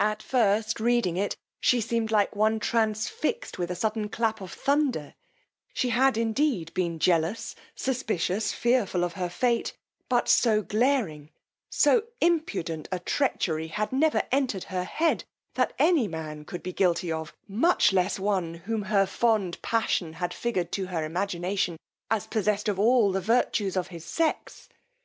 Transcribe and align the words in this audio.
At 0.00 0.24
first 0.24 0.80
reading 0.80 1.16
it, 1.16 1.36
she 1.60 1.80
seemed 1.80 2.10
like 2.10 2.34
one 2.34 2.58
transfixed 2.58 3.58
with 3.60 3.70
a 3.70 3.76
sudden 3.76 4.08
clap 4.08 4.40
of 4.40 4.52
thunder: 4.52 5.14
she 5.72 5.90
had 5.90 6.16
indeed 6.16 6.74
been 6.74 6.98
jealous, 6.98 7.54
suspicious, 7.76 8.52
fearful 8.52 9.04
of 9.04 9.12
her 9.12 9.28
fate; 9.28 9.72
but 10.08 10.28
so 10.28 10.62
glaring, 10.62 11.30
so 11.70 12.08
impudent 12.20 12.88
a 12.90 12.98
treachery 12.98 13.68
had 13.68 13.92
never 13.92 14.24
entered 14.32 14.64
her 14.64 14.82
head, 14.82 15.22
that 15.54 15.74
any 15.78 16.08
man 16.08 16.44
could 16.44 16.64
be 16.64 16.72
guilty 16.72 17.12
of, 17.12 17.32
much 17.46 17.92
less 17.92 18.18
one 18.18 18.54
whom 18.66 18.82
her 18.82 19.04
too 19.06 19.10
fond 19.12 19.62
passion 19.62 20.14
had 20.14 20.34
figured 20.34 20.72
to 20.72 20.86
her 20.86 21.04
imagination, 21.04 21.76
as 22.10 22.26
possessed 22.26 22.68
of 22.68 22.80
all 22.80 23.12
the 23.12 23.20
virtues 23.20 23.76
of 23.76 23.86
his 23.94 24.04
sex. 24.04 24.68